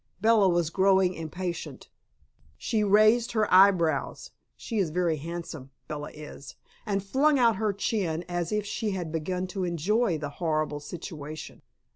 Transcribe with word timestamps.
Bella 0.19 0.49
was 0.49 0.71
growing 0.71 1.13
impatient. 1.13 1.87
She 2.57 2.83
raised 2.83 3.33
her 3.33 3.45
eyebrows 3.53 4.31
(she 4.57 4.79
is 4.79 4.89
very 4.89 5.17
handsome, 5.17 5.69
Bella 5.87 6.09
is) 6.11 6.55
and 6.87 7.03
flung 7.05 7.37
out 7.37 7.57
her 7.57 7.71
chin 7.71 8.25
as 8.27 8.51
if 8.51 8.65
she 8.65 8.93
had 8.97 9.11
begun 9.11 9.45
to 9.49 9.63
enjoy 9.63 10.17
the 10.17 10.29
horrible 10.41 10.79
situation. 10.79 11.61